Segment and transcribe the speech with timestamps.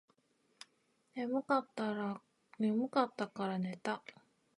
[1.13, 4.01] 眠かったらから寝た